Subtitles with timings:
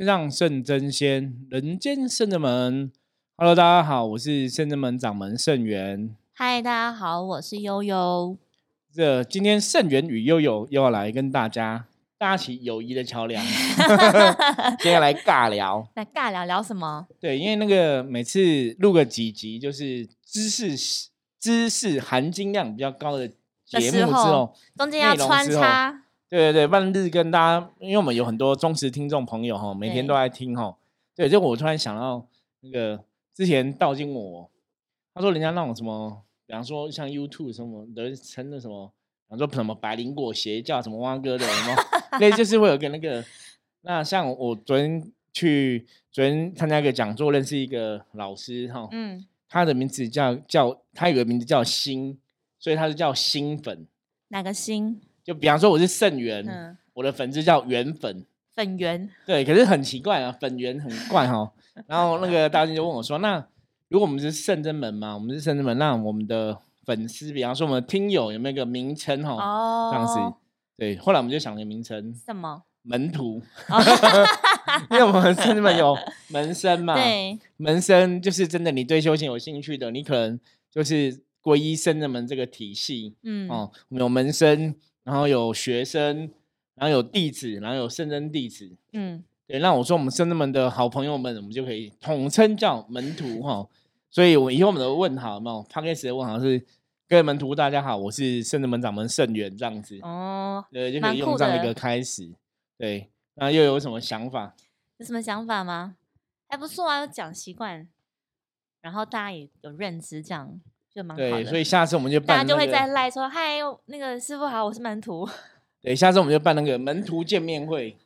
[0.00, 2.90] 天上圣真仙，人间圣真门。
[3.36, 6.16] Hello，大家好，我是圣真门掌门圣元。
[6.32, 8.38] 嗨，大家好，我是悠悠。
[8.90, 11.84] 这今天圣元与悠悠又要来跟大家
[12.16, 13.44] 搭起友谊的桥梁，
[14.80, 15.86] 接下来尬聊。
[15.94, 17.06] 来尬聊聊什么？
[17.20, 23.28] 对，因为那个每次录个几集，就是知识知识含金量比较高的
[23.66, 26.04] 节目之后，中间要穿插。
[26.30, 30.76] 对对对，半日跟大家，因为我们有很多忠实听众朋友哈，每天都在听哈。
[31.16, 32.24] 对，就我突然想到
[32.60, 33.02] 那个
[33.34, 34.48] 之前道金我，
[35.12, 38.92] 他说人家那种什么，比方说像 YouTube 什么的称的什么，
[39.26, 41.76] 比方说什么白灵果邪教什么蛙哥的 什么，
[42.20, 43.24] 那就是会有个那个。
[43.82, 52.16] 那像我昨天去昨天参加一个讲座，认识一个老师哈，嗯，他的名字叫叫他有个名字叫星，
[52.58, 53.86] 所以他是叫星粉。
[54.28, 55.00] 哪个星？
[55.30, 56.44] 就比方说我是圣元，
[56.92, 58.26] 我的粉丝叫元粉，
[58.56, 59.08] 粉圆。
[59.24, 61.52] 对，可是很奇怪啊，粉圆很怪哈。
[61.86, 63.46] 然后那个大金就问我说：“那
[63.90, 69.34] 如果我们是圣真门嘛，我们是圣真门，那我们的粉丝，比方说我们的听友有没有个名称哈？
[69.34, 70.36] 哦，这样子。
[70.76, 72.64] 对，后来我们就想个名称，什么？
[72.82, 73.40] 门徒，
[74.90, 75.96] 因为我们圣真门有
[76.26, 76.94] 门生嘛。
[76.94, 80.40] 对，门生就是真的，你对修行有兴趣的，你可能
[80.72, 83.14] 就是皈依圣真门这个体系。
[83.22, 84.74] 嗯，哦，我们有门生。
[85.04, 86.30] 然后有学生，
[86.74, 88.70] 然后有弟子，然后有圣真弟子。
[88.92, 89.58] 嗯，对。
[89.58, 93.68] 那我说我们圣真门的好朋友们，我们就可以统称叫门徒哈。
[94.10, 95.64] 所以，我以后我们的问好有没有？
[95.68, 96.58] 他开始的问好是
[97.08, 99.98] 各位门徒大家好，我是圣真门掌门圣元这样子。
[100.02, 102.30] 哦，对，就可以用这样一个开始。
[102.76, 104.54] 对，那又有什么想法？
[104.98, 105.96] 有什么想法吗？
[106.48, 107.88] 还不错啊，有讲习惯，
[108.80, 110.60] 然后大家也有认知这样。
[110.94, 115.28] 就蛮好的，对，所以下次我们就办，大家就会在赖说：“嗨，那个师傅好，我是门徒。
[115.82, 117.96] ”对，下次我们就办那个门徒见面会。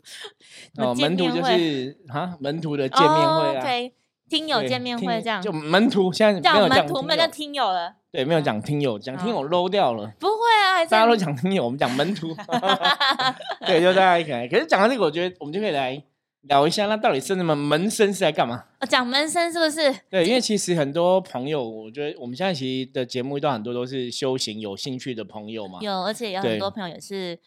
[0.77, 3.64] 哦，门徒就是啊，门徒的见面会啊，
[4.28, 5.42] 听友见面会这样。
[5.42, 7.96] 就门徒现在没有门徒，没有叫听友了。
[8.12, 10.12] 对，没有讲听友，讲听友 low 掉了。
[10.20, 12.34] 不会啊，大家都讲听友，我们讲门徒。
[13.66, 14.46] 对，就大家一起来。
[14.46, 16.02] 可是讲到这个，我觉得我们就可以来。
[16.46, 18.64] 聊一下，那到底是那么门生是在干嘛？
[18.88, 19.94] 讲门生是不是？
[20.10, 25.78] 对，因为其实很多朋友，我觉得我们现在其实的节目都很多都是修行有兴趣的朋友嘛。
[25.80, 27.38] 有，而且有很多朋友也是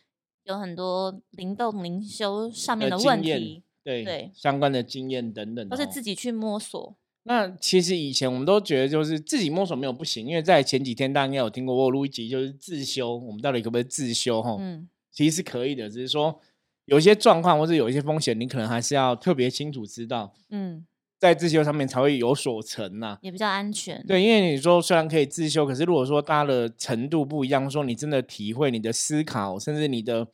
[0.46, 6.96] 有很多灵动灵修上面的问题，对对，相关的经验等等，都是自己去摸索。
[7.24, 14.42] 那其实以前我们都觉得就是自己摸索没有不行，因为在前几天大家应该有听过我录一集，就是自修，我们到底可不可以自修？
[14.42, 16.40] 哈，嗯，其实是可以的，只是说。
[16.88, 20.86] 有一些状况或者有一些风险，你可能还是要特别清楚知道，嗯，
[21.20, 24.02] 在自修上面才会有所成呐，也比较安全。
[24.08, 30.28] 对，因为你说虽然可以自修，可是如果说大家的程度不一样，说你真的体会你的思考，甚至你的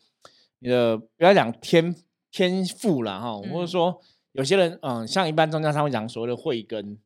[0.60, 1.96] 你的不要讲天
[2.32, 4.00] 天赋了哈，或者说
[4.34, 7.00] 有些人嗯，像一般宗教上会讲所谓的慧根，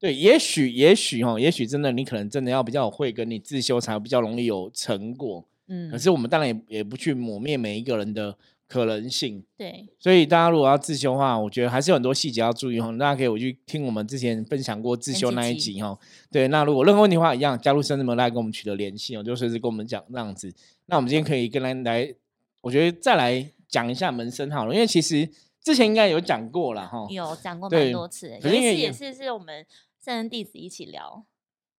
[0.00, 5.46] 对，也许也许哈，也许真的你可能真的要比较有慧根，你自修才比较容易有成果。
[5.68, 8.36] 嗯，可是我们当然也也不去抹灭每一个人的。
[8.70, 12.86] 可能性对，所以大家如果要自修的话，我觉得还是有很多细节要注意哈。
[12.92, 15.98] 大家可以我去听我们之前分享过自修那一集哈。
[16.30, 20.54] 对，那如果任何问题的话，一样加入深圳门来跟我们取得联系哦，就随时跟我们讲这样子。
[20.86, 22.14] 那我们今天可以跟来来，
[22.60, 25.28] 我觉得再来讲一下门生好了，因为其实
[25.60, 29.66] 之前应该有讲过了哈，有讲过蛮多次，有一次也是是我们
[30.04, 31.24] 圣人弟子一起聊。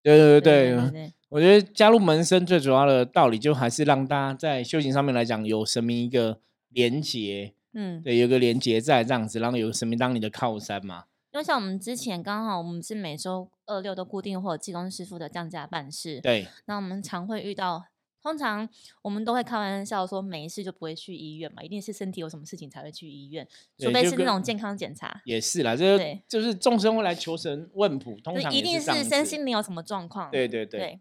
[0.03, 6.39] 对对对对，我觉得加入门生最主要的道理，就还是让大家在修行上面来讲有神明一个。
[6.71, 11.05] 连接，嗯，对，有个连接在这样子，然后有神明当你的靠山嘛。
[11.33, 16.45] 因为像我们之前刚好我们是每周二六都固定或者技工师傅的降价办事，对。
[16.65, 17.85] 那我们常会遇到，
[18.21, 18.67] 通常
[19.01, 25.21] 我们都会开玩笑说，没事就不会去医院嘛，一定是身体有什么事情才会去医院，除非是那种健康检查。
[25.23, 30.29] 也是啦，就是就是众生会来求神问卜，通常一定是身心灵有什么状况。
[30.29, 30.99] 对对对，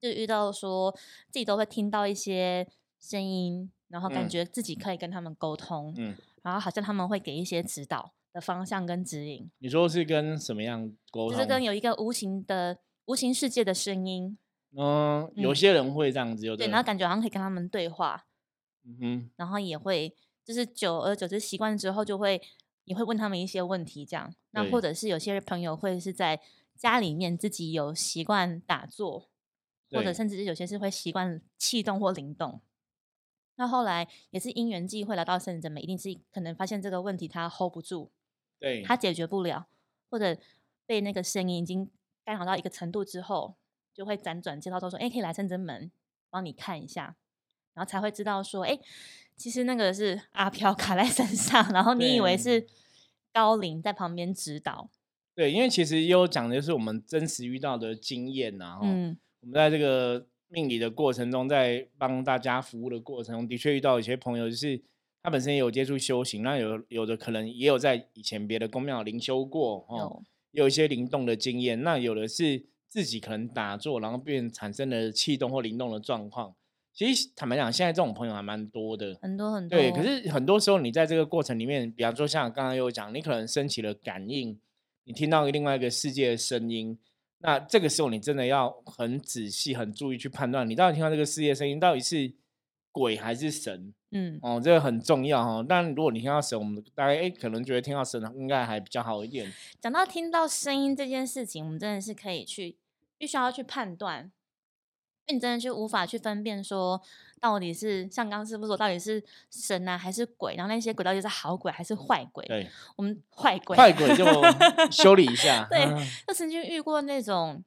[0.00, 0.90] 就遇到说
[1.28, 2.66] 自己都会听到一些
[2.98, 3.70] 声音。
[3.90, 9.50] 然后感觉自己可以跟他们沟通，嗯，然后好像他们会给一些指导的方向跟指引。
[9.58, 11.32] 你说是跟什么样沟通？
[11.32, 14.38] 就是跟有一个无形的无形世界的声音。
[14.76, 18.24] 嗯，有些人会这样子，有对，然后感觉好像可以跟他们对话。
[18.84, 20.14] 嗯哼，然后也会
[20.44, 22.40] 就是久而久之习惯之后，就会
[22.84, 24.32] 也会问他们一些问题，这样。
[24.52, 26.40] 那或者是有些朋友会是在
[26.76, 29.28] 家里面自己有习惯打坐，
[29.90, 32.60] 或者甚至是有些是会习惯气动或灵动。
[33.60, 38.08] 那后来也是因缘际会来到圣真门，一定是可能发现这个问题他 hold 不住，
[38.58, 39.66] 对，他解决不了，
[40.08, 40.34] 或者
[40.86, 41.86] 被那个声音已经
[42.24, 43.56] 干扰到一个程度之后，
[43.92, 45.92] 就会辗转介绍说，哎，可以来圣真门
[46.30, 47.16] 帮你看一下，
[47.74, 48.78] 然后才会知道说，哎，
[49.36, 52.66] 其实那个是阿飘卡在身上，然后你以为是
[53.30, 54.88] 高龄在旁边指导。
[55.34, 58.78] 对，因为其实也有讲的是我们真实遇到的经验呐。
[58.82, 64.80] 嗯，我们在这个命理的过程中，在帮大家服务的过程中，的确遇到一些朋友，就是
[65.22, 71.82] 他本身也有接触修行，那有有的可能也有在以前别的公庙灵修过哦，有一些灵动的经验。
[71.82, 76.54] 那有的是自己可能打坐，然后变产生了气动或灵动的状况。
[76.92, 79.78] 其实坦白讲，现在这种朋友还蛮多的，很多很多。
[79.78, 84.58] 对，可是很多时候你在这个过程里面，比方说像刚刚有讲，你可能升起了感应。
[85.04, 86.98] 你听到另外一个世界的声音，
[87.42, 92.32] 那这个时候你真的要很仔细、很注意去判断，你到底听到这个世界声音到底是
[92.92, 93.92] 鬼还是神？
[94.10, 95.64] 嗯，哦，这个很重要哈。
[95.68, 99.52] 但如果你听到神，我们大概哎可能觉得听到神应该还比较好一点。
[99.80, 102.76] 讲到听到声音这件事情，我们真的是可以去
[103.16, 104.30] 必须要去判断。
[105.28, 107.00] 你真的就无法去分辨说，
[107.40, 110.56] 到底是像刚师傅说，到底是神啊还是鬼？
[110.56, 112.44] 然后那些鬼到底是好鬼还是坏鬼？
[112.46, 114.24] 对，我们坏鬼，坏鬼就
[114.90, 115.66] 修理一下。
[115.70, 115.86] 对，
[116.26, 117.62] 就曾经遇过那种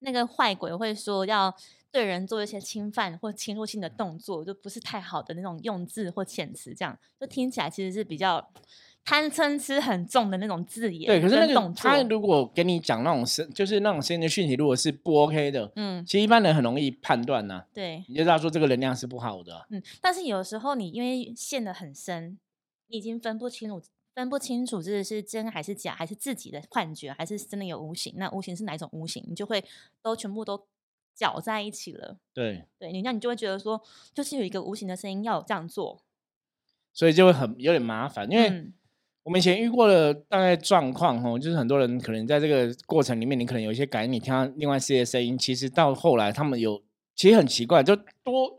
[0.00, 1.56] 那个坏鬼会说要
[1.90, 8.52] 对人做一些侵犯或侵入性的动作，就不是太好的那种用字或遣词，这样就听起来其实是比较。
[9.06, 22.36] 贪嗔痴很重的那种字眼，对，可是那个他如果给你讲那种声，就是那种声音的讯息，如果是不 OK 的，嗯，其实一般人很容易判断呐，对，你就知道说这个能量是不好的，嗯，但是有时候你因为陷得很深，
[22.88, 23.80] 你已经分不清楚，
[24.12, 29.64] 分不清楚这是真还是假，还是自己的幻觉，还是真的有无形，那无形是哪种无形，你就会
[30.02, 30.66] 都全部都
[31.14, 33.80] 搅在一起了，对，对你那你就会觉得说，
[34.12, 36.02] 就是有一个无形的声音要这样做，
[36.92, 38.72] 所以就会很有点麻烦，因为。
[39.26, 46.80] 我们以前遇过的大概状况，哦，就是很多人可能在这个过程里面，你可能有一些感应，你听到另外世界声音，其实到后来他们有，
[47.16, 48.54] 其实很奇怪，就多不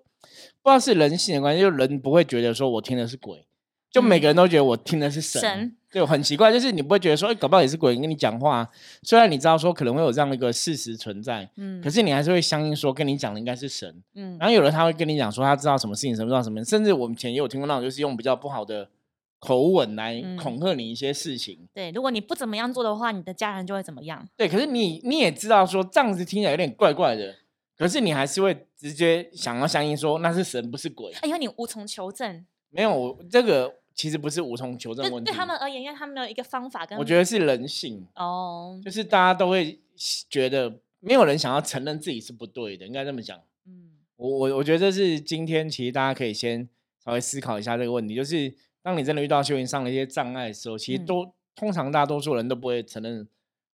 [0.65, 3.47] 知道是人性的关系，就人不会觉得说我听的是鬼，
[3.89, 8.69] 就每个人都觉得我听的是神，就很奇怪，就是你不会觉得说，哎，搞不好也是鬼跟你讲话，
[9.03, 18.89] 虽然你知道说可能会有这样的一个事实存在，嗯，可是你还是会相信说跟你讲的应该是神，嗯，然后有人他会跟你讲说他知道什么事情，什么知道什么，甚至我们前也有听过那种就是用比较不好的。
[19.39, 24.27] 口吻来恐吓你一些事情，对，如果你不怎么样做的话，你的家人就会怎么样？
[24.35, 27.35] 对，可是你你也知道说这样子听起来有点怪怪的，
[27.77, 32.43] 可是你还是会直接想要相信说那是神不是鬼，因为你无从求证。
[32.71, 36.97] 没有，这个其实不是无从求证问题，对他们而言，因为他们没有一个方法跟。
[36.97, 39.79] 我觉得是人性哦，就是大家都会
[40.27, 43.39] 觉得没有人想要承认自己是不对的，应该这么讲。
[43.67, 46.67] 嗯，我我我觉得这是今天其实大家可以先
[47.05, 48.51] 稍微思考一下这个问题，就是。
[48.87, 53.27] 当你真的遇到修行上的一些障碍的时候，其实都通常大多数人都不会承认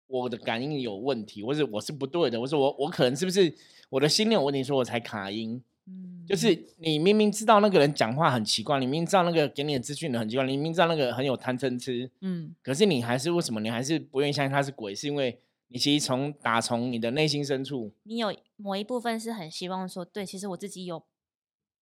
[0.08, 3.54] 我的感应有问题，或者我是不对的，或者我我可能是不是
[3.92, 5.62] 我的心念有问题，说我才卡音。
[5.86, 14.96] 嗯，就是你明明知道那个人讲话很奇怪，你明明知道那个给你的资讯很奇怪，你明明知道那个很有贪嗔痴，嗯，可是你还是为什么你还是不愿意相信他是鬼？
[14.96, 15.38] 是因为
[15.68, 21.04] 你其实从打从你的内心深处，你有某一部分是很希望说，对，其实我自己有。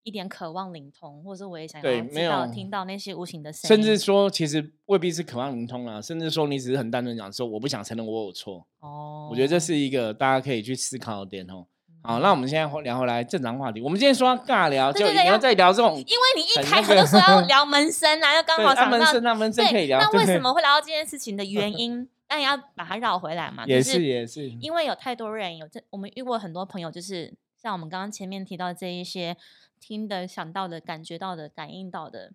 [0.03, 9.29] 一点渴望灵通，或者是我也想要知道听到那些无形的声音，甚至说其实未必是渴望灵通啊，甚至说你只是很单纯讲说我不想承认我有错哦。
[9.31, 11.65] 我觉得这是一个大家可以去思考的点哦。
[12.03, 19.99] 好，那我们现在聊回来正常话题，我们今天说尬聊，就你要再聊这种，因为你一开头就说要聊门生啊，又 刚好想到那门生可以聊。
[19.99, 22.09] 那为什么会聊到这件事情的原因？
[22.27, 23.65] 那也要把它绕回来嘛。
[23.67, 27.31] 也是也是，因为有太多人有这，我们遇过很多朋友，就是
[27.61, 29.37] 像我们刚刚前面提到这一些。
[29.81, 32.31] 听的、想到的、感觉到的、感应到的，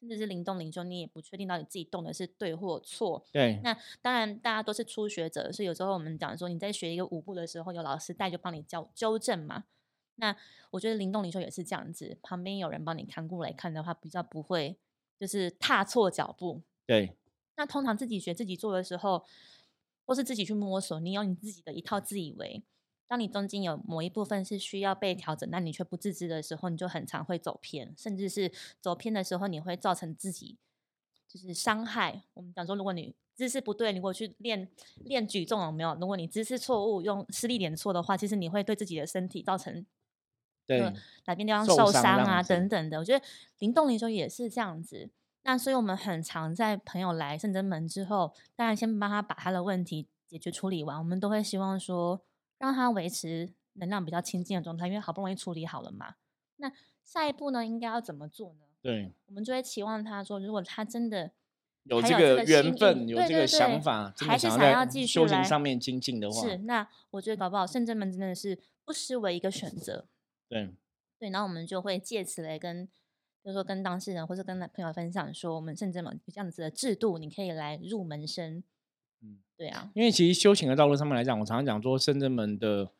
[0.00, 3.24] 甚至是灵动灵修，你也不确定到底自己动的是对或错。
[3.30, 9.64] 对，那当然大家都是初学者，所以有时候我们讲说你在学一个舞步的时候，有老师带就帮你教纠正嘛。
[10.16, 10.34] 那
[10.70, 14.76] 我觉得灵动灵修也是这样子，旁边有人帮你看过来看的话，比较不会
[15.18, 16.62] 就是踏错脚步。
[16.86, 17.14] 对。
[17.56, 19.22] 那通常自己学自己做的时候，
[20.06, 22.62] 或是自己去摸索，你有你自己的一套自以为。
[23.10, 30.56] 当你中间有某一部分是需要被调整，但你却不自知的时候，你就很常会走偏，甚至是走偏的时候，你会造成自己
[31.26, 32.22] 就是伤害。
[32.34, 35.96] 我们讲说，如果你姿势不对，如果去练练举重有没有？
[35.96, 39.84] 如果你姿势错误，用施力点错的话，其实你会对自己的身体造成
[40.64, 40.78] 对
[41.26, 43.00] 哪边地方受伤啊等等的。
[43.00, 43.24] 我觉得
[43.58, 45.10] 灵动灵修也是这样子。
[45.42, 52.22] 那所以我们很常在朋友来圣真门之后，当然先帮他把他的问题解决处理完，我们都会希望说。
[52.60, 56.14] 让他维持能量比较清净的状态，因为好不容易处理好了嘛。
[56.56, 56.70] 那
[57.02, 58.66] 下一步呢，应该要怎么做呢？
[58.82, 61.32] 对，我们就会期望他说，如果他真的
[61.84, 70.06] 有这个缘分，有这个想法，还是想要继续修行上面精进的话，是那我觉得搞不好圣真门真的是不失为一个选择。
[70.48, 70.68] 对，
[71.18, 72.86] 对，然后我们就会借此来跟
[73.42, 78.62] 就是说跟当事人或者跟朋友分享说，我们圣真门这样子的制度，你可以来入门生。
[79.22, 82.90] 嗯，对啊，因为其实修行的道路上面来讲，我常常讲说深圳门的。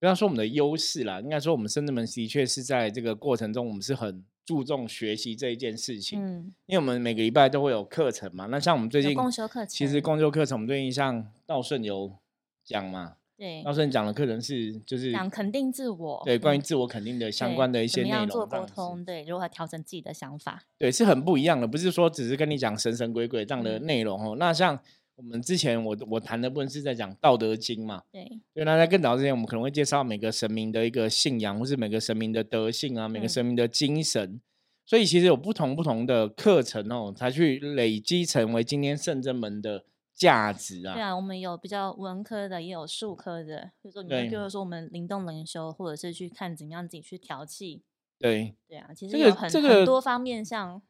[0.00, 6.24] 不要说我们的优势啦，应该说我们深圳门的确是在这个过程中，我们是很注重学习这一件事情。
[6.24, 8.46] 嗯，因为我们每个礼拜都会有课程嘛。
[8.46, 12.16] 那像我们最近共修课程，其实共修课程，我们最近像道顺有
[12.62, 13.16] 讲嘛。
[13.36, 18.28] 对，道顺讲的课程是就是讲肯定自我，对，关于自我肯定的相关的一些内容。
[18.28, 21.66] 做沟通，对，如何调整自己的想法，对，是很不一样的。
[21.66, 24.36] 不是说只是跟你讲神神鬼鬼这样的内容哦。
[24.38, 24.78] 那像。
[25.18, 28.64] 我们之前我我谈的部分是在讲《道德经》嘛，对，对。
[28.64, 34.40] 那在更早之前，我们可能会介绍每个神明的一个信仰，或是每个神明的德性啊，每个神明的精神。
[34.86, 39.84] 所以其实有不同不同的课程哦，才去累积成为今天圣真门的
[40.14, 40.94] 价值啊。
[40.94, 47.82] 对啊，我们有比较文科的，也有术科的，比如说你们就是说我们灵动灵修，或者是去看怎么样自己去调气。
[48.20, 50.80] 对，对啊，其实有很很多方面像。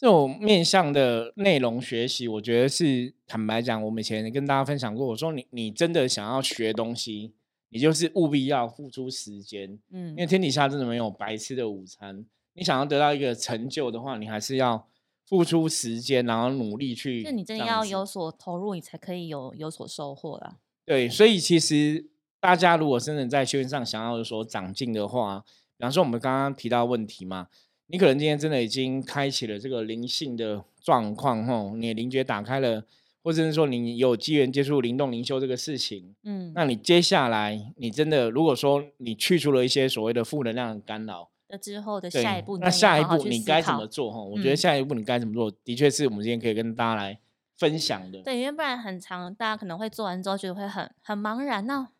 [0.00, 7.34] 这种面向的内容学习，我觉得是坦白讲，我们以前跟大家分享过，我说你你真的想要学东西，
[7.68, 12.24] 你就是务必要付出时间，嗯，因为天底下真的没有白吃的午餐。
[12.54, 14.88] 你想要得到一个成就的话，你还是要
[15.26, 17.20] 付出时间，然后努力去。
[17.22, 20.56] 那你真的要有所投入，你才可以有有所收获啦。
[20.86, 22.06] 对，所以其实
[22.40, 25.44] 大家如果真的在修行上想要有所长进的话，
[25.76, 27.48] 比方说我们刚刚提到问题嘛。
[27.90, 32.84] 你可能今天真的已经开启了这个灵性的状况，吼，你的灵觉打开了，
[33.22, 44.10] 或者是说你有机缘接触灵动灵修这个事情，嗯，那你接下来你真的如果说你去除了一些所谓的负能量的干扰，那之后的下一步，那下一步你该怎么做？
[44.12, 47.18] 哈，我觉得下一步你该怎么做，的确是我们今天可以跟大家来
[47.58, 48.22] 分享的。
[48.22, 51.88] 对，因为不然很长，大家可能会做完之后觉得会很很茫然呢。
[51.88, 51.99] 那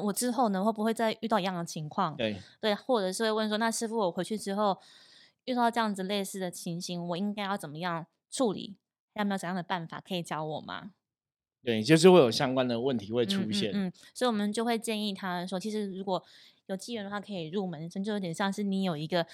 [0.00, 2.16] 我之后呢，会不会再遇到一样的情况？
[2.16, 4.78] 对对，或者是会问说，那师傅，我回去之后
[5.44, 8.76] 遇到这样子类似的情形，我应该要怎么样处理？
[9.14, 10.92] 有没有怎样的办法可以教我吗？
[11.62, 13.70] 对，就是会有相关的问题会出现。
[13.74, 16.22] 嗯，所以我们就会建议他说，其实如果
[16.66, 19.26] 有机缘的话，可以入门，甚至有点像是你有一个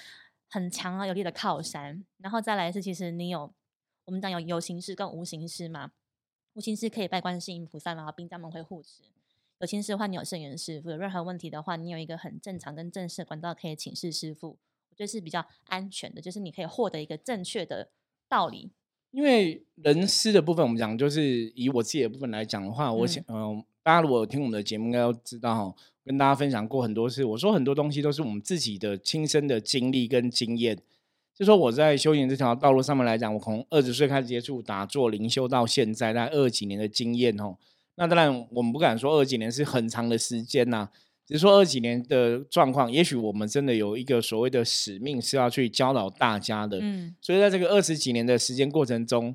[0.48, 3.52] 很强而有力的靠山，然后再来是，其实你有
[4.04, 5.90] 我们讲有有形式跟无形式嘛，
[6.54, 9.02] 无形式可以拜观世音菩萨，然后兵家们会护持。
[9.62, 14.58] 有心事的话，你有圣元师傅；有任何问题的话，你有一个很正常跟正式的管道可以请示师傅。
[14.90, 17.88] 我觉得是比较安全的，就是你可以获得一个正确的
[18.28, 18.72] 道理。
[19.12, 27.24] 因为人师的部分，我们讲就是以我自己的部分来讲的话，我想，嗯，大家如果听我们的节目，应该都知道，跟大家分享过很多次。
[27.24, 30.76] 我说很多东西都是我们自己的亲身的经历跟经验。
[31.36, 37.56] 就说我在修行这条道路上面来讲，我从二十岁开始接触打坐灵修到现在，大概二几年的经验哦。
[37.96, 40.88] 那当然，我们不敢说二几年是很长的时间呐，
[41.26, 46.78] 只是说二几年的状况，也许我们真的有一个所谓的使命是要去教导大家的。
[46.80, 49.34] 嗯，所以在这个二十几年的时间过程中，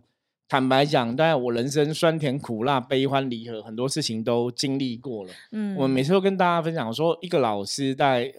[0.50, 5.32] 坦白讲，当然我人生酸甜苦辣、悲欢离合，很多事情都经历过了。
[5.52, 8.34] 嗯，我们每次都跟大家分享说，一个老师在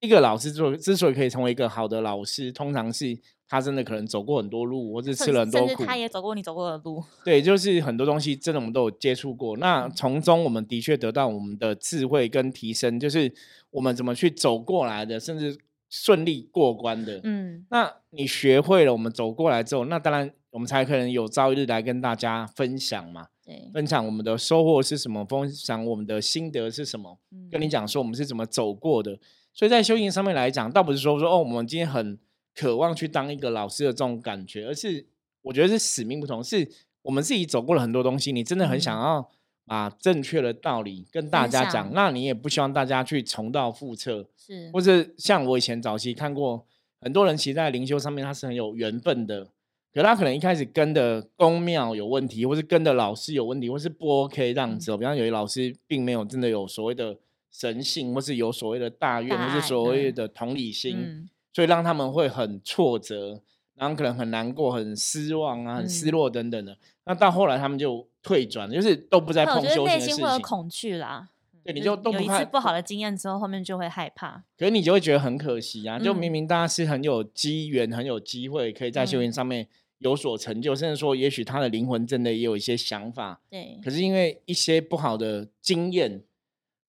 [0.00, 3.18] 一个老师之之所以可以成为一个好的老师，通常是。
[3.50, 5.84] 他真的可能走过很多路，或者吃了很多苦。
[5.84, 7.02] 他也走过你走过的路。
[7.24, 9.56] 对，就是很多东西真的我们都有接触过。
[9.56, 13.34] 那从中我们的确得到我们的智慧跟提升，就是
[13.72, 17.20] 我们怎么去走过来的，甚至顺利过关的。
[17.24, 23.26] 嗯，那你学会了，我们走过来之后，那当然我们才可能有朝一日来跟大家分享嘛。
[23.44, 27.18] 对，分享我们的收获是什么，分享我们的心得是什么，
[27.50, 29.18] 跟你讲说我们是怎么走过的。
[29.52, 32.16] 所以在修行上面来讲，倒不是说说哦，我们今天很。
[32.54, 35.06] 渴望去当一个老师的这种感觉，而是
[35.42, 36.68] 我觉得是使命不同，是
[37.02, 39.30] 我们自己走过了很多东西，你真的很想要
[39.64, 46.66] 把正确的道理跟大家讲，那你也不希望大家去重蹈覆辙，是，或者像我以前早期看过
[47.00, 49.48] 很多人，其实在灵修上面他是很有缘分的，
[49.94, 57.16] 可他可能一开始跟的公庙有问题，或是跟的老师有问题，或是不 OK 这样子，比方有些老师并没有真的有所谓的
[57.50, 61.28] 神性，或是有所谓的大愿，或是所谓的同理心。
[61.52, 63.42] 所以让他们会很挫折，
[63.74, 66.76] 然后可能很难过、很失望啊、很失落等等的。
[67.04, 70.08] 那到后来他们就退转，就是都不再碰修行的事情。
[70.08, 71.30] 内心会有恐惧啦。
[71.64, 74.44] 对，你就都有一次不好的经验之后，后面就会害怕。
[74.56, 75.98] 可是你就会觉得很可惜啊！
[75.98, 79.66] 就明明大家是很有机缘、很有机会，可以在修行上面
[79.98, 83.40] 有所成就，甚至说，也许他的灵魂真的也有一些想法。
[83.50, 83.78] 对。
[83.84, 86.22] 可是因为一些不好的经验。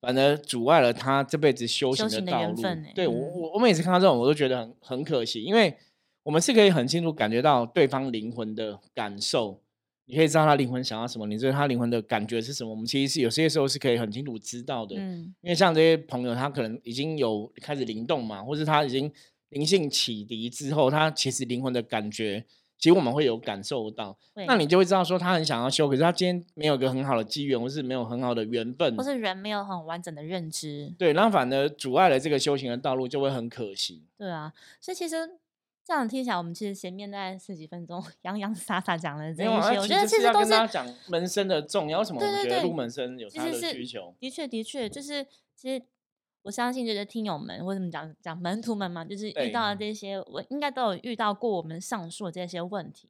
[0.01, 2.61] 反而阻碍了他这辈子修行的道路。
[2.95, 5.73] 对我，我我每次看到这种，我都觉得很很可惜，因为
[6.23, 9.61] 我们是可以很清楚感觉到对方灵魂的感受，
[10.07, 12.71] 你可以知道他灵魂想要什么，你知道他灵魂的感觉是什么。
[12.71, 14.95] 我们其实是有些时候是可以很清楚知道的。
[14.97, 19.11] 嗯，因为像这些朋友，他可能已经有开始灵动嘛，或是他已经
[19.49, 22.43] 灵性启迪之后，他其实灵魂的感觉。
[22.81, 34.03] 其实我们会有感受到，那你就会知道说他很想要修，可是他今天没有一个很好的机缘，或是没有很好的缘分，或是人没有很完整的认知，对，然后反而阻碍了这个修行的道路，就会很可惜。
[34.17, 35.29] 对啊，所以其实
[35.85, 41.99] 这样听起来，我们其实前面大概十几分钟 洋洋洒洒讲了这些，我觉得其实都是讲门生的重要。
[41.99, 44.15] 为什么我觉得入门生有他的需求？
[44.19, 45.23] 的确，的确，就是
[45.55, 45.83] 其实。
[46.43, 53.09] 我相信就是听友们，或者怎么讲讲门徒们嘛，就是遇到了这些，我应该都有遇到过我们上述的这些问题，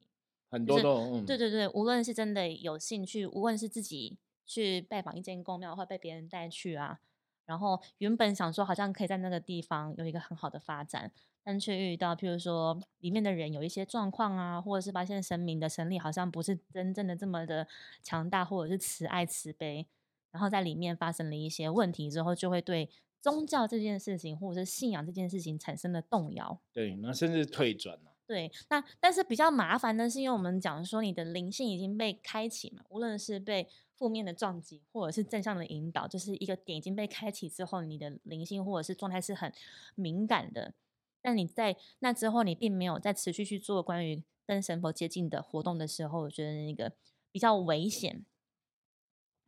[0.49, 6.99] 很多都，对对对，无论是真的有兴趣，无论是自己去拜访一间公庙，或被别人带去啊，
[7.45, 11.09] 然后原本想说好像可以在那个地方有一个很好的发展，
[11.41, 17.65] 但却遇到譬如说里面的人有一些状况啊，或者是发现神明的神力好像不是真正的这么的
[18.03, 19.87] 强大，或者是慈爱慈悲，
[20.31, 22.89] 然后在里面发生了一些问题之后，就会对。
[23.21, 28.11] 宗教这件事情，或者是信仰这件事情产生了动摇，对，那甚至退转了。
[28.25, 39.51] 对，那但是比较麻烦的是，因为我们讲说你的灵性已经被开启嘛，无论是被负面的撞击，或者是正向的引导，就是一个点已经被开启之后，你的灵性或者是状态是很
[39.95, 40.73] 敏感的。
[41.21, 46.93] 但你在那之后，你并没有再持续去做关于跟神佛接近的活动的时候，我觉得那个
[47.33, 48.25] 比较危险，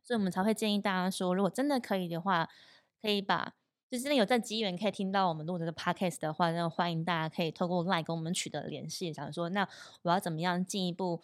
[0.02, 2.50] 所以我们才会建议大家说，如果真的可以的话，
[3.00, 3.54] 可以把。
[3.94, 9.68] 就是有在机缘可以听到我们录这个 podcast 的话，那欢迎大家可以透过 line 跟我们取得联系，想说那
[10.02, 11.22] 我要怎么样进一步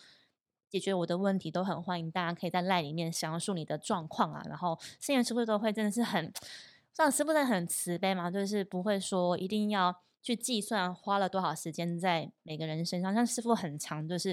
[0.68, 4.40] 解决我的问题，都很欢迎大家可以在 line 里面详述你的状况啊。
[4.48, 6.32] 然后圣元师傅都会真的是很，
[6.92, 13.12] 像师傅真的很慈悲嘛，就是不会说一定要去计算花了多少时间在每个人身上。
[13.12, 14.32] 像师傅很长，就是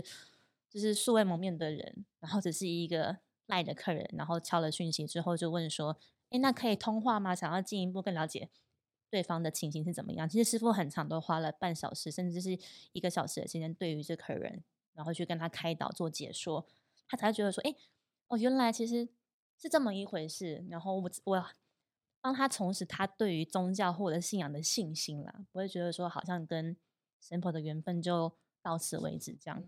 [0.70, 3.18] 就是素未谋面的人，然后只是一个
[3.48, 5.98] 赖的客人，然后敲了讯息之后就问说。
[6.30, 7.34] 哎，那可以通话吗？
[7.34, 8.50] 想要进一步更了解
[9.10, 10.28] 对方的情形是怎么样？
[10.28, 12.58] 其实师傅很长，都花了半小时，甚至是
[12.92, 16.66] 一个小时的时间，对于这客人，然后去跟他开导做解说，
[17.08, 17.74] 他才觉得说，哎，
[18.28, 19.08] 哦，原来其实
[19.58, 20.66] 是这么一回事。
[20.70, 21.46] 然后我我
[22.20, 26.76] 帮他重拾他对于宗教或者信仰的信心啦，不会觉得说好像跟
[27.22, 29.64] 神婆的缘分就到此为止这样。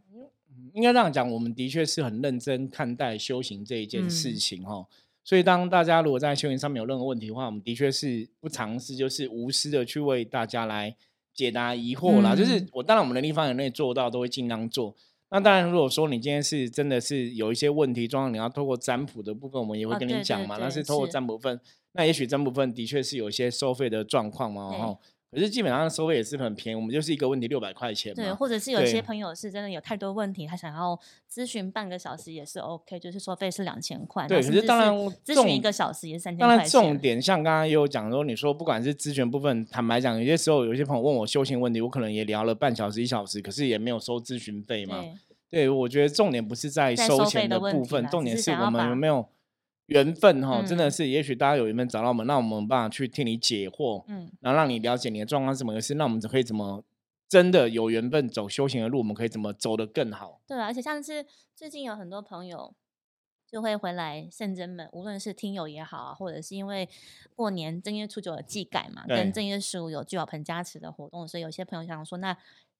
[0.73, 4.85] 应该这样讲，我们的确是很认真看待修行这一件事情哈。
[5.23, 10.95] 所以，当大家如果在修行上面有任何问题的话，我们的确是不尝试，就是无私的去为大家来
[11.33, 12.35] 解答疑惑啦。
[12.35, 14.95] 就是我当然我们能力范围内做到，都会尽量做。
[15.29, 20.57] 那当然，如果说你今天是真的是有一些问题状况，你要透过占卜的部分，我们也会跟你讲嘛。
[20.59, 21.59] 那是透过占卜分，
[21.91, 24.99] 那也许占卜分的确是有一些收费的状况嘛，然后。
[25.31, 28.13] 可是基本上收费也是很便宜，我们就是一个问题六百块钱。
[28.15, 30.99] 对，或者是有些朋友是真的有太多问题，他想要
[31.31, 34.27] 咨询半个小时也是 OK，就是收费是两千块。
[34.27, 34.91] 对，可是当然
[35.23, 36.47] 咨询一个小时也是三千块。
[36.47, 45.05] 当然重点像刚刚也有讲说，你说不管是咨询部分，坦白讲，有些时候有些朋友问我修行问题，我可能也聊了半小时一小时，可是也没有收咨询费嘛。
[45.49, 49.27] 对，我觉得重点不是在收钱的部分，重点是我们有没有。
[49.89, 56.83] 缘分哈，真的是，也许大家有缘分找到我们，那我们办法去替你解惑，嗯，然后让你了解你的状况是怎么回事，那我们可以怎么
[57.27, 60.41] 真的有缘分走修行的路，我们可以怎么走得更好？
[60.47, 61.25] 对，而且像是
[61.55, 62.73] 最近有很多朋友
[63.47, 66.87] 就会回来圣真门，无论是听友也好啊，或者是因为
[67.35, 72.35] 过年正月初九有祭改嘛，跟正月十五有聚宝盆加持的活动，所以有些朋友想说，那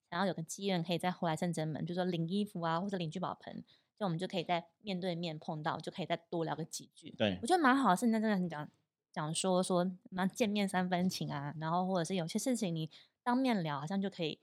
[0.10, 3.63] 想要有个机缘可以再回来圣真门，就说领衣服啊，或者领聚宝盆。
[4.00, 7.14] 就我们就可以在面对面碰到，就可以再多聊个几句。
[7.18, 8.70] 对我觉得蛮好，是那真的很讲
[9.12, 12.90] 讲说说那见面三分情啊，然后或者是有些事情你
[13.24, 14.40] 当面聊，好像就可以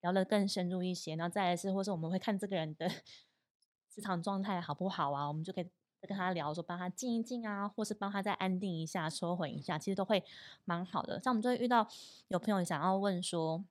[0.00, 1.16] 聊得更深入一些。
[1.16, 2.88] 然后再来是，或是我们会看这个人的
[3.92, 5.64] 职场状态好不好啊，我们就可以
[6.00, 10.24] 再跟他聊，说帮他静一静啊，或是帮他再安定一下、收回一下，其实都会
[10.64, 11.20] 蛮好的。
[11.22, 11.86] 像我们就会遇到
[12.28, 13.62] 有朋友想要问说。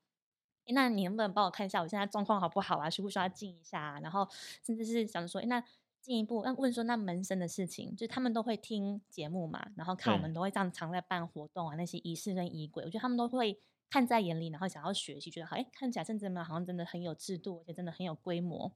[0.68, 2.90] 那你能不能帮我看一下我现在状况好不好啊？
[2.90, 3.82] 需不需要静一下？
[3.82, 4.28] 啊然后
[4.64, 5.64] 甚至是想说，那
[6.02, 18.72] 进一步那问说那门生的事情，就他们都会听节目嘛，然后看我们都会这样常在办活动啊，那些仪式跟仪轨，我觉得他们都会看在眼里，然后想要学习，觉得好，哎，看起来甚至们好像真的很有制度，而且真的很有规模，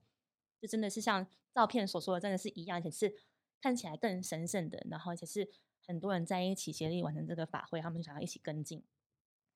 [0.61, 3.13] 就真的是像照片所说的，真的是一样，而且是
[3.61, 5.49] 看起来更神圣的，然后而且是
[5.85, 8.83] 很多人在一起协力完成这个法会，他们想要一起跟进。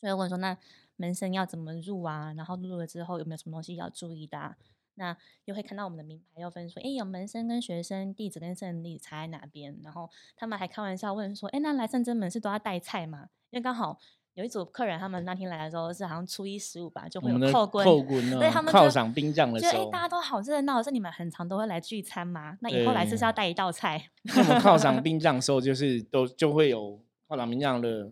[0.01, 0.57] 所以问说，那
[0.97, 2.33] 门生要怎么入啊？
[2.35, 4.55] 然后入了之后有没有什么东西要注意的？
[4.95, 9.79] 那又会看到我们的名牌，又分说，哎，有门生跟学生、弟子跟圣弟差在哪边？
[9.83, 13.29] 然后他们还开玩笑问说，哎，那来圣真门是都要带菜吗？
[13.51, 13.97] 因为刚好
[14.33, 22.57] 有一组客人，他们那天来的时候是好像初一十五吧，就会有扣棍，扣棍，所以他们犒赏兵将的时候，哎，大家都好热闹，是你们很常都会来聚餐吗？
[22.61, 24.09] 那以后来是是要带一道菜？
[24.35, 28.11] 我们犒赏 兵将的时候，就是都就会有犒赏兵将的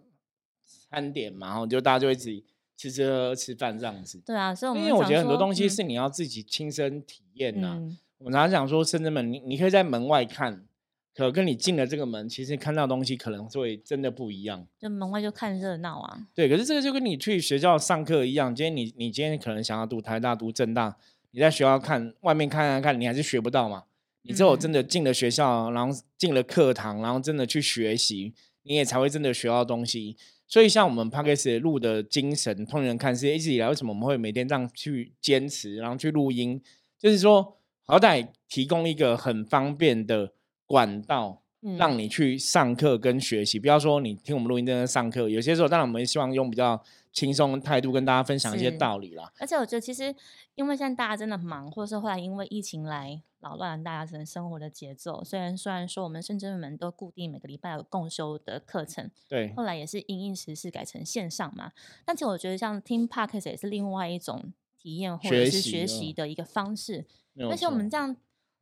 [0.89, 2.43] 餐点嘛，然后就大家就会一起。
[2.81, 4.21] 吃吃喝喝吃饭这样子。
[4.25, 10.65] 对啊，所以我们因为我觉得很多东西嗯是你要自己亲身体验呐、嗯我们常常讲说，深圳门，你你可以在门外看，
[11.13, 14.65] 可跟你进了这个门，其实看到的东西可能会真的不一样。
[14.79, 16.27] 就门外就看热闹啊。
[16.33, 20.95] 对，可是这个就跟你去学校上课一样，今天你你今天可能想要读台大、读政大，
[21.31, 23.83] 你在学校看外面看看看，你还是学不到嘛。
[24.21, 30.15] 你只有真嗯的进了学校，然后进了课堂，然后真的去学习，你也才会真的学到东西。
[30.49, 36.59] 所以像我们 p o d c a s t 录的精神，通人看世界，一直以来为什么我们会每天这样去坚持，然后去录音，
[36.97, 40.33] 就是说好歹提供一个很方便的
[40.65, 46.83] 管道，嗯，让你去上课跟学习，不要说你听我们录音在那上课，有些时候当然我们希望用比较
[47.13, 49.31] 轻松的态度跟大家分享一些道理啦。
[49.39, 50.15] 而且我觉得其实
[50.55, 55.23] 因为现在大家真的忙，或者是后来因为疫情来扰乱了大家人生活的节奏。
[55.23, 61.71] 虽然虽然说我们深圳门都固定每个礼拜有共修的课程，对，后来也是因应时事改成线上嘛。
[62.05, 67.05] 但其实我觉得像听 podcast 也是另外一种体验或者是学习的一个方式。
[67.49, 68.15] 而且我们这样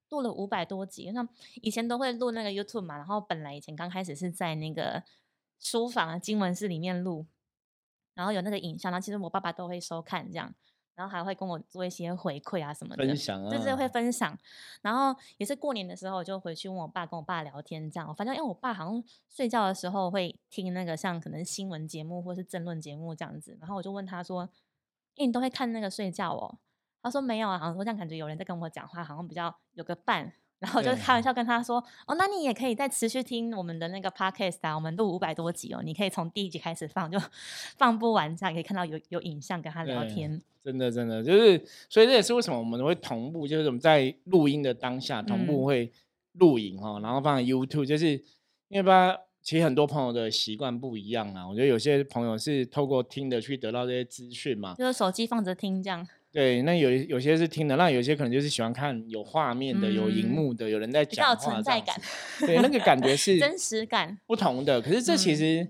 [0.09, 1.27] 录了五百多集，那
[1.61, 5.03] 以前都会录那个 YouTube 嘛，然后本来以前刚开始是在那个
[5.59, 7.25] 书房啊经文室里面录，
[8.13, 10.53] 然后有那个影像，然后其实我爸爸都会收看这样，
[10.97, 14.35] 然后还会跟我做一些回馈啊什么的，分享啊，就是会分享，
[14.81, 18.09] 然后也是过年的时候，我就回去问我爸，跟我爸聊天这样。
[18.09, 24.49] 我发现，因为我爸好像睡觉的时候会听那个像可能新闻节目或是政论节目这样子，然后我就问他说
[25.17, 26.57] ：“哎、你都会看那个睡觉哦？”
[27.03, 37.19] 他说：“没有啊，好像我这样感觉有人在跟我讲话，好像比较有个伴。”然后我就开玩笑跟他说：“哦，那你也可以再持续听我们的那个 podcast 啊，我们录五百多集哦，你可以从第一集开始放，就
[37.77, 40.41] 放不完，这样可以看到有有影像跟他聊天。
[40.63, 45.91] 真的真的就是，所以这也是为什么我们会同步，就是我们在录音的当下同步嗯会
[46.33, 48.11] 录影哈、然后放在 YouTube，就是
[48.67, 51.47] 因为吧，其实很多朋友的习惯不一样啊。
[51.47, 56.05] 我觉得有些朋友是透过听的去得到这些资讯嘛，就是手机放着听这样。
[56.31, 61.99] 对，那有有些是听的，那有些可能就是喜欢看有画面的、有荧嗯幕的，有人在讲话存在感
[62.45, 64.17] 对，那个感觉是 真实感。
[64.27, 64.81] 不同的。
[64.81, 65.67] 可是这其嗯实、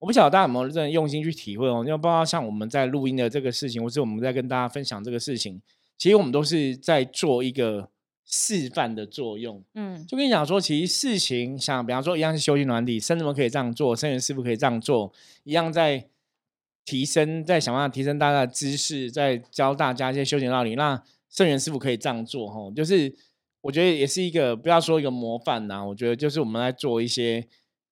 [0.00, 5.60] 我不晓得大家有没有真的用心去体会哦，因为包括像我们在录音的这个事情，或是我们在跟大家分享这个事情，
[5.96, 7.88] 其实我们都是在做一个
[8.24, 9.62] 示范的作用。
[9.74, 15.12] 嗯，就跟你讲说，其实事情像比方说一样是修行软体，圣人们可以这样做，生人师傅可以这样做，
[15.44, 16.06] 一样在
[16.88, 20.74] 提升，在想办法提升大家的知识，在教大家一些修行道理。
[20.74, 23.14] 那圣元师傅可以这样做，吼，就是
[23.60, 27.46] 我觉得也是一个不要说一个模范呐、我觉得就是我们在做一些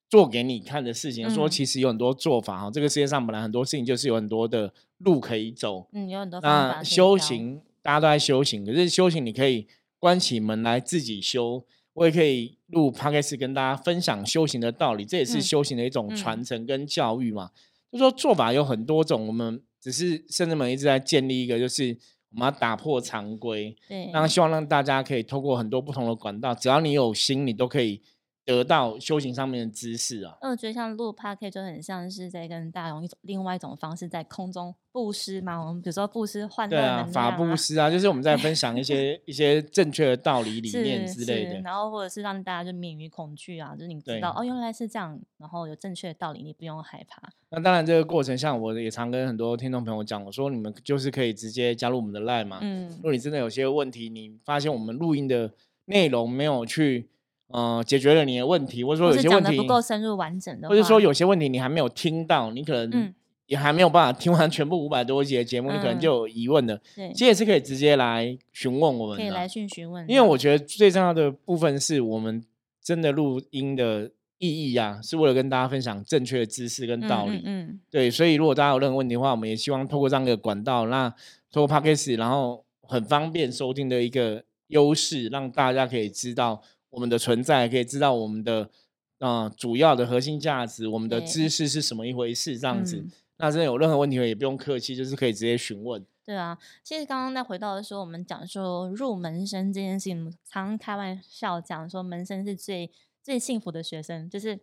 [0.08, 9.66] 做给你看的事情，说嗯其实有很多做法哈，这个世界上本来很多事情就是有很多的路可以走，嗯，有很多方法那修，行大家都在修行，可是修行你可以
[9.98, 15.42] 关起门来自己修，我也可以录 podcast 跟大家分享修行的道理，这也是嗯。
[15.42, 16.16] 修行的一种嗯。
[16.16, 17.50] 传承跟教育嘛。
[17.96, 21.96] 就说做法有很多种，我们只是甚至们一直在建立一个，就是
[22.32, 28.02] 我们要打破常规，对，那希望让大家可以透过很多不同的管道，只要你有心，你都可以
[28.46, 30.38] 得到修行上面的知识啊。
[30.40, 35.58] 那我觉得像录 p o d c a s t 就很像是在跟大家用一种另外一种方式在空中布施嘛。
[35.58, 41.60] 我们比如说布施欢乐对啊，法布施啊，就是我们在分享一些 一些正确的道理、理念之类的。
[41.60, 47.20] 然后或者是让大家就免于恐惧啊，就是你知道哦原来是这样，然后有正确的道理，你不用害怕。
[47.50, 52.58] 那当然，这个过程像我也常跟很多听众朋友讲，我说你们就是可以直接加入我们的 Line 嘛。
[52.60, 55.52] 嗯如，果你真的有些问题，你发现我们录音的
[55.86, 57.08] 内容没有去
[57.48, 63.14] 呃解决了你的问题，或者说有些问题不够深入完整的，或者说有些问题你还没有听到，你可能嗯
[63.46, 66.76] 也还没有办法听完全部五百多集的节目，你可能嗯就有疑问了。
[66.94, 72.44] 对其实也是可以直接来询问我们可以来讯询问，因为我觉得最重要的部分是我们
[72.82, 77.38] 真的录音的意义啊、是为了跟大家分享正确的知识跟嗯道理。
[77.38, 81.08] 嗯嗯对，所以如果大家有任何问题的话，我们也希望透过这样的管道，那
[81.50, 88.70] 透过 Podcast，然后很方便收听的一个优势，让大家可以知道我们的存在，可以知道我们的
[89.18, 92.96] 呃主要的核心价值，我们的知识是什么一回事，这样子。
[92.96, 96.02] 嗯那真的有任何问题也不用客气，就是可以直接询问。
[96.24, 102.90] 对啊，其实刚刚在回到的时候，我们讲说入门生这件事情，常常开玩笑讲说门生是最
[103.22, 104.58] 最幸福的学生，就是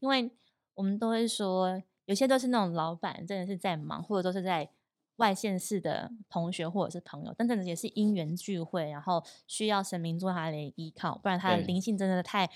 [0.00, 0.28] 因为
[0.74, 4.68] 我们都会说，有些都是那种老板真的是在忙，或者都是在
[5.18, 12.50] 外县市的同学或者是朋友，但真的也是因缘聚会，然后需要神明做他的依靠，不然他的对灵性真的太。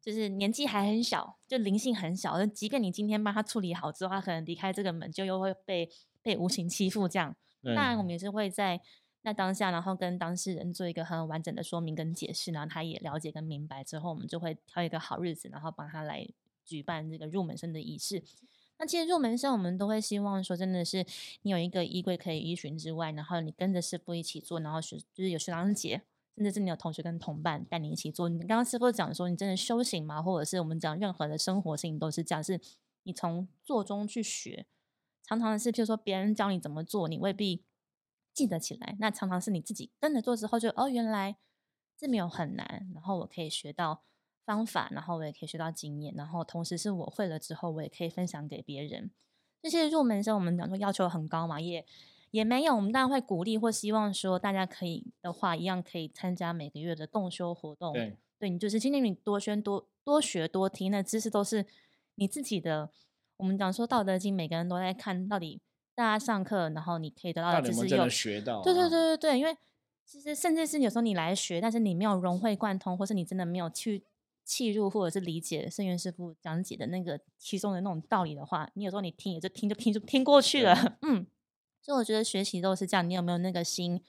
[0.00, 5.88] 就是年纪还很小，就灵性很小，就即便你今天帮他处理好之后，他可能离开这个门，就又会被
[6.20, 7.34] 被无情欺负这样。
[7.62, 8.78] 对当然，我们也是会在
[9.22, 16.28] 那当下，然后跟当事人做一个很完整的说明跟解释，然后他也了解跟明白之后，我们就会挑一个好日子，然后帮他来
[16.66, 18.22] 举办这个入门生的仪式。
[18.86, 21.06] 其实入门生我们都会希望说，真的是
[21.42, 26.02] 你有一个衣柜可以依循之外，然后你跟着师傅一起做，然后学就是有学长姐，
[26.36, 28.28] 甚至是你有同学跟同伴带你一起做。
[28.28, 30.22] 你刚刚师傅讲说，你真的修行吗？
[30.22, 32.60] 或者是我们讲任何的生活事情都是这样，是
[33.04, 34.66] 你从做中去学。
[35.22, 37.64] 常常的是，譬如说别人教你怎么做，你未必
[38.34, 38.96] 记得起来。
[38.98, 41.36] 那常常是你自己跟着做之后，就哦，原来
[41.96, 44.02] 这没有很难，然后我可以学到
[44.44, 49.10] 方法，然后我也可以学到经验，然后同时是我会了之后，我也可以分享给别人。
[49.62, 51.84] 这些入门生，我们讲说要求很高嘛，也
[52.30, 57.92] 也没有，我们当然会鼓励或希望说大家可以的话，一样可以参加每个月的共修活动。
[57.92, 61.64] 对，对你就是今天你多宣多多学多听，那知识都是
[62.16, 62.90] 你自己的。
[63.36, 65.60] 我们讲说《道德经》，每个人都在看到底，
[65.94, 68.62] 大家上课，然后你可以得到的知识有学到。
[68.62, 69.56] 对对对对对，因为
[70.04, 74.04] 其实甚至是有时候你来学，但是你没有融会贯通，或是你真的没有去
[74.44, 80.98] 契入，或者是理解圣元师傅讲解的那个其中的那种道理的话，你有时候你听也就听就听就听过去了。
[81.02, 81.26] 嗯，
[81.80, 84.02] 所以我觉得学习都是这样，你有没有那个心？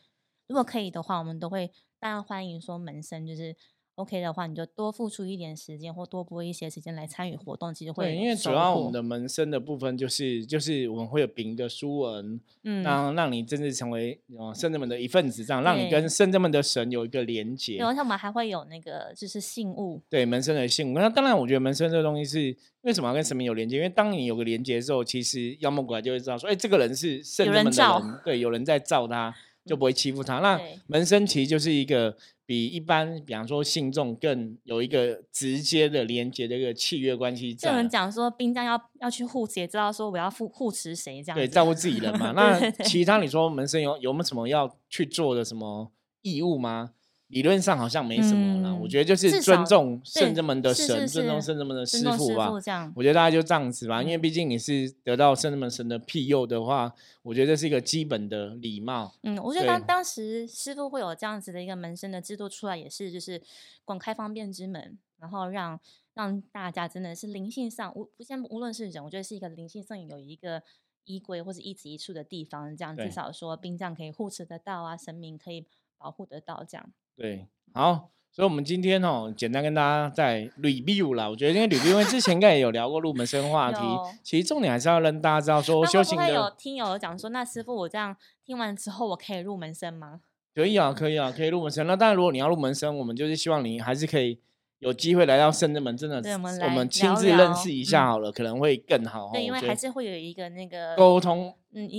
[0.48, 3.56] 如果可以的话，我们都会大家欢迎说门生就是。
[3.96, 8.06] OK 的话，你就多付出一点时间，或多拨一些时间来参与活动，其实会。
[8.06, 17.78] 对，因为主要我们的门生的部分就是就是我们会有饼的书文，嗯，让让你真正成为哦圣人们的一份子，这样让你跟圣人们的神有一个连接。
[17.78, 21.00] 然后我们还会有那个就是信物，对门生的信物。
[21.00, 23.78] 那当然，我觉得门生这个东西是为什么要跟神明有连接？
[23.78, 29.34] 因为当你有个连接之后，其实妖魔鬼怪就会知道说，哎，这个人是圣人们的人，对，有人在造他，
[29.66, 30.40] 就不会欺负他。
[30.40, 32.16] 那门生其实就是一个。
[32.48, 37.58] 比一般，比方说信众更有一个直接的连接的一个契约关系。
[37.64, 41.36] 有人讲说，兵将要要去护持，也知道说我要护护持谁这样。
[41.36, 42.34] 对，照顾自己人嘛。
[42.38, 46.92] 那其他你说门生有有没有什么要去做的什么义务吗？
[47.28, 52.52] 理论上好像没什么了，我觉得就是尊重圣人们的神，尊重圣人们的师傅吧。
[52.96, 59.12] 我觉得大家就这样子吧，因为毕竟你是得到圣人们神的庇佑的话，我觉得这是一个基本的礼貌。
[59.24, 63.42] 嗯，我觉得当当时师傅会有这样子的一个门生的制度出来，也是就是
[63.84, 65.80] 广开方便之门，然后让
[66.14, 70.62] 让大家真的是灵性上无不先无论是人，我觉得是一个灵性上有一个
[71.06, 75.66] 依归或者一指一处的地方，这样至少说兵将可以护持得到啊，神明可以
[75.98, 76.92] 保护得到这样。
[77.18, 81.30] 对，好，所以，我们今天哦，简单跟大家再 review 啦。
[81.30, 83.80] 我觉得因为 review，因为之前应该也有聊过入门生话题，
[84.24, 86.30] 其实重点还是要让大家知道说，修行的。
[86.30, 90.20] 有听友讲说，那师傅，我这样听完之后，我可以入门生吗？
[90.54, 91.88] 可以啊，可以啊，可以入门生。
[91.88, 94.40] 那当然，如果你要入门生，我们就是希望你还是可以。
[94.86, 96.18] 有机会来到圣人门，真的，
[96.64, 99.32] 我们亲自认识一下好了，可能会更好。
[99.34, 101.52] 对，因为还是会有一个那个沟通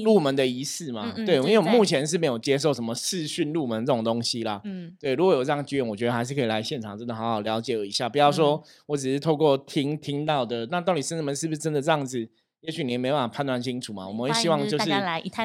[0.05, 1.13] 入门的仪式嘛。
[1.27, 4.61] 对，因为我目前是没有接受什么视讯入门这种东西啦。
[4.63, 8.09] 嗯，对，如果有这样机缘，我觉得还是可以来现场，真的好好了解一下。
[8.09, 12.29] 不要说我只是透过听听到的，那到底圣人门是不是真的这样子？
[12.61, 14.07] 也许你也没办法判断清楚嘛。
[14.07, 14.89] 我们会希望就是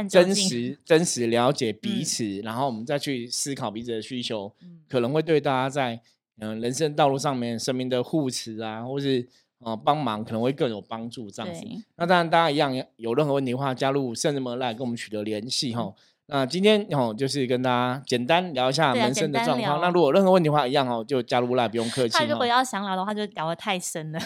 [0.08, 4.54] 真实真实了解彼此，然后我们再去思考彼此的需求，
[4.88, 6.00] 可能会对大家在。
[6.40, 9.28] 嗯，人生道路上面生命的护持啊，或是
[9.60, 11.64] 呃帮忙，可能会更有帮助这样子。
[11.98, 15.94] 那当然，大家一样有任何问题的话，加入圣人门来跟我们取得联系哈。
[16.28, 19.82] 那今天哦，就是跟大家简单聊一下门生的状况。
[19.82, 22.18] 那如果任何问题的话，一样哦，就加入来，不用客气。
[22.18, 24.20] 他如果要想聊的话，就聊得太深了。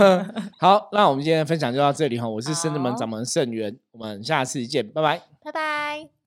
[0.58, 2.26] 好，那我们今天分享就到这里哈。
[2.26, 6.19] 我是圣人门掌门圣元，我们下次见，拜拜拜拜。